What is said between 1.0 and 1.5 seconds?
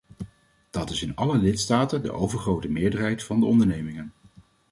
in alle